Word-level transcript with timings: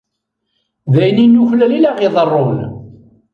D 0.93 0.95
ayen 1.01 1.23
i 1.25 1.27
nuklal 1.27 1.71
i 1.77 1.79
la 1.81 1.89
aɣ-iḍerrun. 1.93 2.57